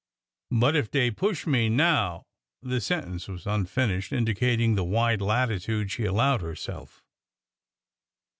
[0.49, 2.25] But ef dey push me, now—"
[2.63, 7.03] The sentence was unfinished, indicating the wide latitude she allowed herself.